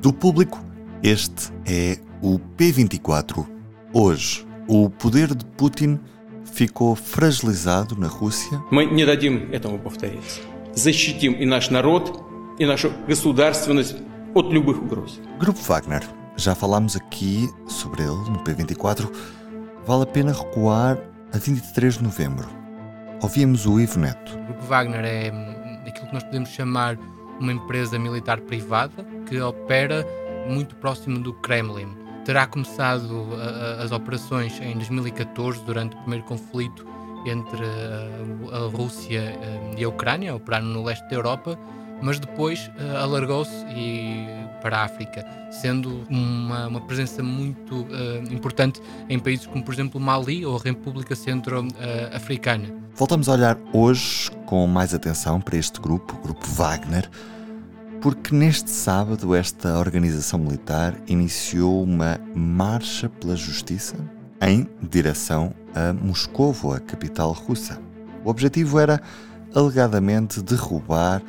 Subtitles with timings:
[0.00, 0.58] Do público,
[1.02, 3.46] este é o P24.
[3.92, 5.98] Hoje, o poder de Putin
[6.44, 8.62] ficou fragilizado на Русия.
[8.70, 10.40] Мы не дадим этому повториться.
[10.74, 12.22] Защитим и наш народ,
[12.58, 13.96] и нашу государственность
[14.34, 15.20] от любых угроз.
[15.38, 16.02] Grupo Wagner.
[16.36, 19.10] Já falámos aqui sobre ele no P24.
[19.86, 20.98] Vale a pena recuar
[21.32, 22.48] a 23 de novembro.
[23.20, 24.32] Ouvimos o Ivo Neto.
[24.38, 26.96] O Grupo Wagner é hum, aquilo que nós podemos chamar
[27.39, 30.05] uma empresa militar privada que opera
[30.49, 31.89] muito próximo do Kremlin.
[32.25, 36.85] Terá começado uh, as operações em 2014, durante o primeiro conflito
[37.25, 41.57] entre uh, a Rússia uh, e a Ucrânia, operando no leste da Europa,
[42.01, 42.69] mas depois
[43.01, 43.65] alargou-se
[44.61, 47.87] para a África, sendo uma, uma presença muito
[48.29, 48.79] importante
[49.09, 52.71] em países como, por exemplo, Mali ou a República Centro-Africana.
[52.93, 57.07] Voltamos a olhar hoje com mais atenção para este grupo, o Grupo Wagner,
[58.01, 63.95] porque neste sábado esta organização militar iniciou uma marcha pela justiça
[64.41, 67.77] em direção a Moscovo, a capital russa.
[68.23, 69.01] O objetivo era
[69.53, 71.21] alegadamente derrubar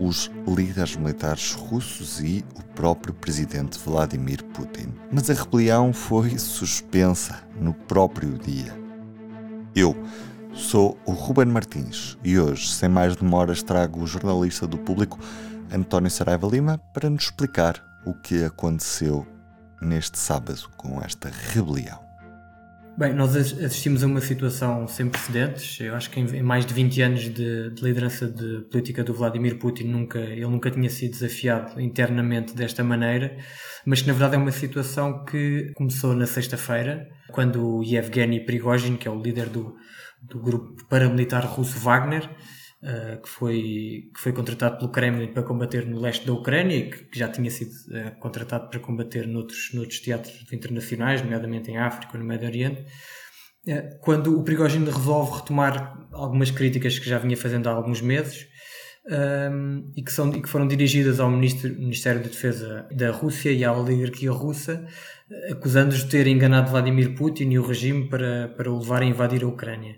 [0.00, 4.92] os líderes militares russos e o próprio presidente Vladimir Putin.
[5.12, 8.76] Mas a rebelião foi suspensa no próprio dia.
[9.74, 9.94] Eu
[10.52, 15.18] sou o Ruben Martins e hoje, sem mais demoras, trago o jornalista do público
[15.72, 19.26] António Saraiva Lima para nos explicar o que aconteceu
[19.80, 22.09] neste sábado com esta rebelião.
[23.00, 25.80] Bem, nós assistimos a uma situação sem precedentes.
[25.80, 29.58] Eu acho que em mais de 20 anos de, de, liderança de política do Vladimir
[29.58, 33.38] Putin, nunca, ele nunca tinha sido desafiado internamente desta maneira,
[33.86, 38.98] mas que na verdade é uma situação que começou na sexta-feira, quando o Yevgeny Prigozhin,
[38.98, 39.74] que é o líder do,
[40.20, 42.28] do grupo paramilitar russo Wagner,
[42.82, 46.90] uh, que, foi, que foi contratado pelo Kremlin para combater no leste da Ucrânia e
[46.90, 51.78] que, que já tinha sido uh, contratado para combater noutros, noutros teatros internacionais, nomeadamente em
[51.78, 52.84] África no Médio Oriente.
[53.66, 58.46] Uh, quando o Prigozhin resolve retomar algumas críticas que já vinha fazendo há alguns meses,
[59.10, 63.50] um, e, que são, e que foram dirigidas ao Ministro, Ministério da Defesa da Rússia
[63.50, 64.86] e à oligarquia russa,
[65.50, 69.42] acusando-os de ter enganado Vladimir Putin e o regime para, para o levar a invadir
[69.42, 69.96] a Ucrânia.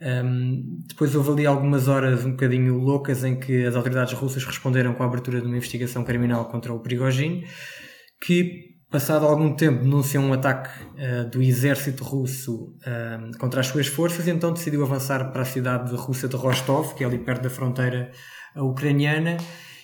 [0.00, 4.92] Um, depois houve ali algumas horas um bocadinho loucas em que as autoridades russas responderam
[4.94, 7.46] com a abertura de uma investigação criminal contra o Prigogine,
[8.20, 13.88] que, passado algum tempo, denunciam um ataque uh, do exército russo uh, contra as suas
[13.88, 17.42] forças, e então decidiu avançar para a cidade russa de Rostov, que é ali perto
[17.42, 18.12] da fronteira
[18.54, 19.36] ucraniana,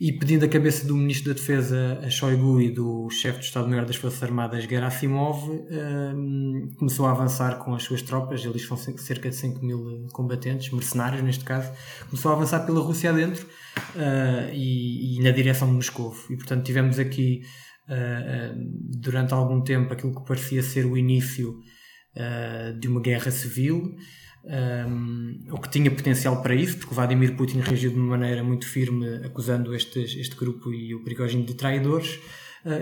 [0.00, 3.96] e pedindo a cabeça do Ministro da Defesa Shoigu e do Chefe do Estado-Maior das
[3.96, 9.34] Forças Armadas Gerasimov, um, começou a avançar com as suas tropas, eles são cerca de
[9.34, 11.72] 5 mil combatentes, mercenários neste caso,
[12.08, 13.44] começou a avançar pela Rússia adentro
[13.96, 16.14] uh, e, e, na direção de Moscou.
[16.30, 17.71] E portanto tivemos aqui uh,
[19.00, 21.58] durante algum tempo aquilo que parecia ser o início
[22.16, 23.96] uh, de uma guerra civil
[25.50, 29.24] ou que tinha potencial para isso, porque Vladimir Putin reagiu de uma maneira muito firme
[29.24, 32.18] acusando este, este grupo e o Prigogine de traidores.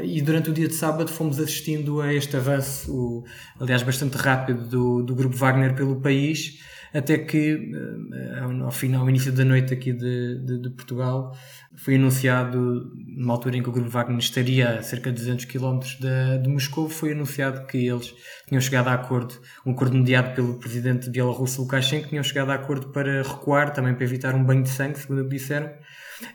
[0.02, 3.24] E durante o dia de sábado fomos assistindo a este avanço, o,
[3.58, 6.60] aliás, bastante rápido do, do grupo Wagner pelo país,
[6.92, 11.36] até que uh, ao final, ao início da noite aqui de, de, de, Portugal,
[11.76, 15.78] foi anunciado, numa altura em que o grupo Wagner estaria a cerca de 200 km
[15.78, 18.14] de, de Moscou, foi anunciado que eles
[18.48, 22.54] tinham chegado a acordo, um acordo mediado pelo presidente de bielorrusso Lukashenko, tinham chegado a
[22.54, 25.70] acordo para recuar, também para evitar um banho de sangue, segundo disseram,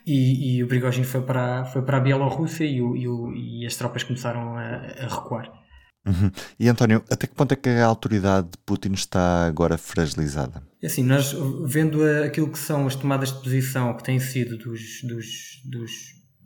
[0.06, 3.66] e, e o Prigozhin foi para, foi para a Bielorrússia e, o, e, o, e
[3.66, 5.65] as tropas começaram a, a recuar.
[6.06, 6.32] Uhum.
[6.60, 10.62] E António, até que ponto é que a autoridade de Putin está agora fragilizada?
[10.82, 11.36] É assim, nós
[11.66, 15.92] vendo aquilo que são as tomadas de posição que têm sido dos, dos, dos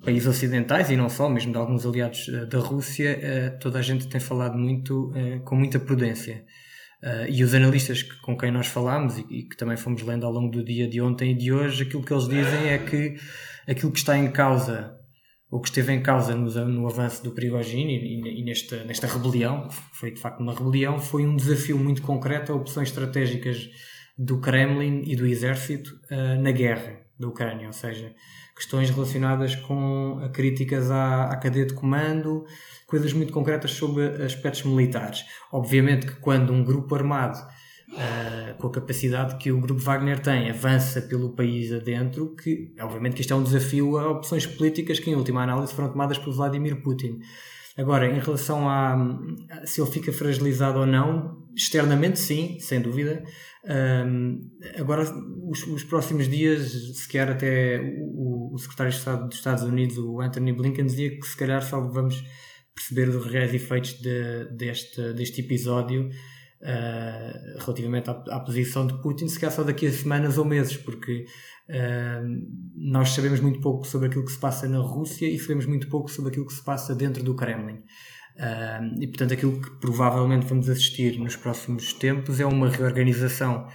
[0.03, 3.81] países ocidentais e não só, mesmo de alguns aliados uh, da Rússia, uh, toda a
[3.81, 6.45] gente tem falado muito, uh, com muita prudência.
[7.29, 10.63] e os analistas com quem nós falámos e, que também fomos lendo ao longo do
[10.63, 13.15] dia de ontem e de hoje, aquilo que eles dizem é que
[13.65, 14.98] aquilo que está em causa
[15.51, 19.67] o que esteve em causa no, no avanço do Prigogine e, e, nesta, nesta rebelião,
[19.67, 23.69] que foi de facto uma rebelião, foi um desafio muito concreto a opções estratégicas
[24.17, 28.13] do Kremlin e do exército uh, na guerra da Ucrânia, ou seja,
[28.55, 32.45] questões relacionadas com críticas à, à cadeia de comando,
[32.85, 35.25] coisas muito concretas sobre aspectos militares.
[35.51, 37.39] Obviamente que quando um grupo armado
[37.93, 43.15] uh, com a capacidade que o Grupo Wagner tem, avança pelo país adentro, que obviamente
[43.15, 46.33] que isto é um desafio a opções políticas que em última análise foram tomadas por
[46.33, 47.19] Vladimir Putin.
[47.77, 48.93] Agora, em relação a,
[49.51, 53.23] a se ele fica fragilizado ou não, externamente sim, sem dúvida.
[53.63, 55.03] Um, agora,
[55.47, 60.19] os, os, próximos dias, sequer até o, o, secretário de Estado dos Estados Unidos, o
[60.19, 62.21] Anthony Blinken, dizia que se calhar só vamos
[62.75, 66.09] perceber os reais efeitos de, deste, deste episódio
[66.61, 70.77] uh, relativamente à, à, posição de Putin, se calhar só daqui a semanas ou meses,
[70.77, 71.25] porque
[71.69, 75.87] uh, nós sabemos muito pouco sobre aquilo que se passa na Rússia e sabemos muito
[75.89, 77.81] pouco sobre aquilo que se passa dentro do Kremlin.
[78.35, 83.67] Uh, e portanto, aquilo que provavelmente vamos assistir nos próximos tempos é uma reorganização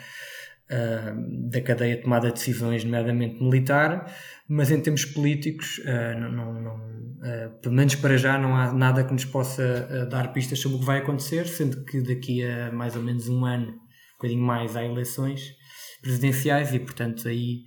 [0.70, 4.12] uh, da cadeia de tomada de decisões, nomeadamente militar,
[4.48, 6.94] mas em termos políticos, uh, não, não, não
[7.62, 10.84] pelo menos para já, não há nada que nos possa dar pistas sobre o que
[10.84, 14.84] vai acontecer, sendo que daqui a mais ou menos um ano, um bocadinho mais, há
[14.84, 15.54] eleições
[16.02, 17.62] presidenciais e, portanto, aí,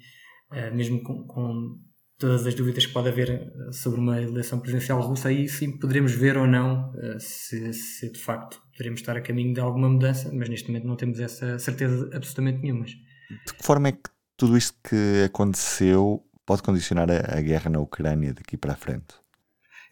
[0.73, 1.75] mesmo com, com
[2.17, 6.13] todas as dúvidas que pode haver eh, sobre uma eleição presidencial russa, aí sim poderemos
[6.13, 10.31] ver ou não eh, se, se, de facto poderemos estar a caminho de alguma mudança,
[10.33, 12.85] mas neste momento não temos essa certeza absolutamente nenhuma.
[12.85, 17.79] De que forma é que tudo isto que aconteceu pode condicionar a, a guerra na
[17.79, 19.15] Ucrânia daqui para a frente?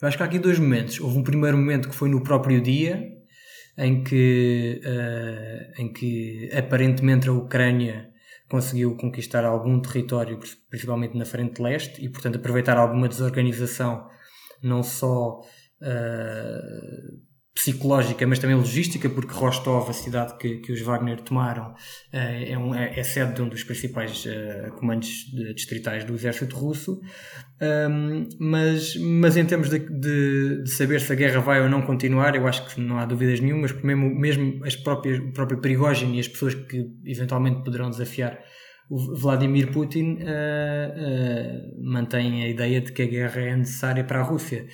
[0.01, 0.99] Eu acho que há aqui dois momentos.
[0.99, 3.11] Houve um primeiro momento que foi no próprio dia,
[3.77, 8.09] em que, uh, em que aparentemente a Ucrânia
[8.49, 10.39] conseguiu conquistar algum território,
[10.69, 14.07] principalmente na frente leste, e portanto aproveitar alguma desorganização,
[14.61, 15.39] não só
[15.81, 17.25] uh,
[17.65, 21.75] psicológica, mas também logística, porque Rostov, a cidade que, que os Wagner tomaram, uh,
[22.13, 26.55] é, um, é, é, sede de um dos principais uh, comandos de, distritais do exército
[26.55, 27.01] russo.
[27.89, 31.81] Um, mas, mas em termos de, de, de, saber se a guerra vai ou não
[31.81, 35.59] continuar, eu acho que não há dúvidas nenhumas, porque mesmo, mesmo as próprias, o próprio
[35.59, 38.39] Prigogine e as pessoas que eventualmente poderão desafiar
[38.89, 44.19] o Vladimir Putin uh, uh, mantêm a ideia de que a guerra é necessária para
[44.19, 44.67] a Rússia.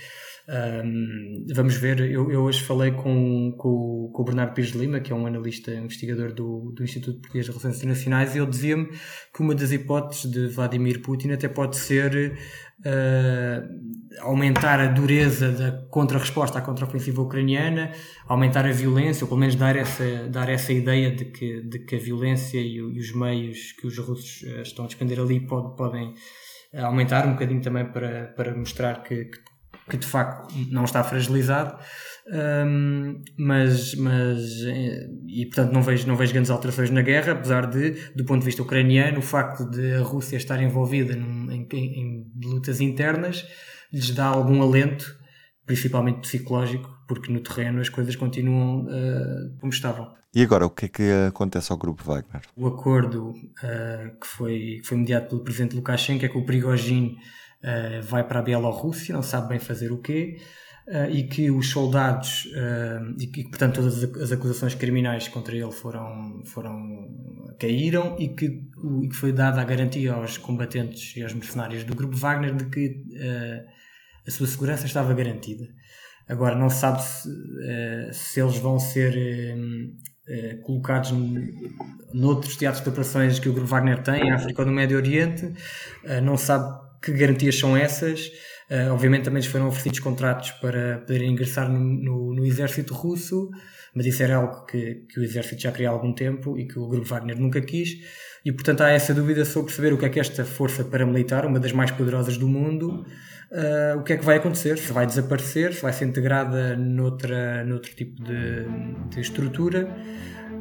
[0.52, 5.00] Um, vamos ver, eu, eu, hoje falei com, com, com, o Bernardo Pires de Lima,
[5.00, 8.90] que é um analista investigador do, do Instituto Português de Relações Internacionais, e ele dizia-me
[9.34, 12.38] que uma das hipóteses de Vladimir Putin até pode ser
[12.82, 17.94] uh, aumentar a dureza da contra-resposta à contra-ofensiva ucraniana,
[18.28, 21.96] aumentar a violência, ou pelo menos dar essa, dar essa ideia de que, de que
[21.96, 25.78] a violência e, e os meios que os russos uh, estão a despender ali pode,
[25.78, 26.14] podem
[26.74, 29.51] aumentar um bocadinho também para, para mostrar que, que
[29.92, 31.78] que de facto não está fragilizado,
[32.66, 37.66] um, mas, mas eh, e portanto não vejo, não vejo grandes alterações na guerra, apesar
[37.66, 41.68] de, do ponto de vista ucraniano, o facto de a Rússia estar envolvida num, em,
[41.74, 43.46] em, lutas internas
[43.92, 45.14] lhes dá algum alento,
[45.66, 50.14] principalmente psicológico, porque no terreno as coisas continuam uh, como estavam.
[50.34, 52.44] E agora, o que é que acontece ao grupo Wagner?
[52.56, 57.18] O acordo uh, que, foi, que foi mediado pelo presidente Lukashenko é que o Prigogine
[57.64, 60.38] uh, vai para a Bielorrússia, não sabe bem fazer o quê,
[60.88, 65.72] uh, e que os soldados, uh, e que, portanto, todas as acusações criminais contra ele
[65.72, 68.46] foram, foram caíram e que,
[69.04, 72.66] e que foi dada a garantia aos combatentes e aos mercenários do grupo Wagner de
[72.66, 73.04] que
[74.28, 75.68] a sua segurança estava garantida.
[76.28, 77.30] Agora, não sabe se,
[78.14, 79.14] se eles vão ser
[80.64, 81.14] colocados
[82.12, 85.54] noutros teatros de operações que o Grupo Wagner tem, em África ou no Médio Oriente,
[86.24, 86.68] não sabe
[87.02, 88.32] que garantias são essas?
[88.72, 93.50] Uh, obviamente também lhes foram oferecidos contratos para poderem ingressar no, no, no, exército russo,
[93.94, 96.80] mas isso era algo que, que o exército já queria há algum tempo e que
[96.80, 97.98] o grupo Wagner nunca quis.
[98.46, 101.60] E portanto há essa dúvida sobre saber o que é que esta força paramilitar, uma
[101.60, 103.06] das mais poderosas do mundo,
[103.52, 107.66] uh, o que é que vai acontecer, se vai desaparecer, se vai ser integrada noutra,
[107.66, 108.66] noutro tipo de,
[109.10, 109.94] de estrutura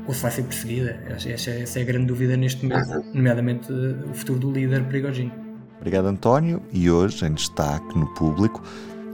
[0.09, 1.01] ou se vai ser perseguida.
[1.09, 5.50] Essa, essa é a grande dúvida neste momento, nomeadamente uh, o futuro do líder Prigogine.
[5.81, 6.63] Obrigado, António.
[6.73, 8.63] E hoje, em destaque no público,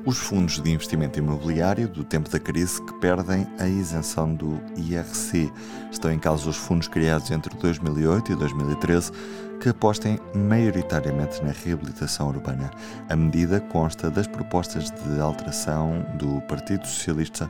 [0.05, 5.51] os fundos de investimento imobiliário do tempo da crise que perdem a isenção do IRC.
[5.91, 9.13] Estão em causa os fundos criados entre 2008 e 2013
[9.61, 12.71] que apostem maioritariamente na reabilitação urbana.
[13.09, 17.49] A medida consta das propostas de alteração do Partido Socialista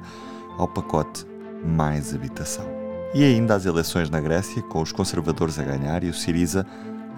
[0.57, 1.27] ao pacote
[1.65, 2.67] Mais Habitação.
[3.15, 6.67] E ainda as eleições na Grécia, com os conservadores a ganhar e o Siriza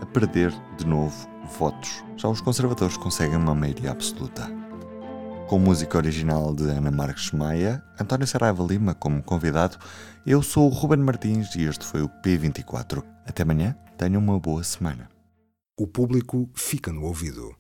[0.00, 1.28] a perder de novo
[1.59, 2.05] votos.
[2.17, 4.49] Já os conservadores conseguem uma maioria absoluta.
[5.49, 9.78] Com música original de Ana Marques Maia, António Saraiva Lima como convidado,
[10.26, 13.02] eu sou o Ruben Martins e este foi o P24.
[13.26, 15.09] Até amanhã, tenham uma boa semana.
[15.78, 17.57] O público fica no ouvido.